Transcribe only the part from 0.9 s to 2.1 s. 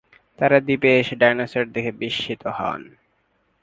এসে ডাইনোসর দেখে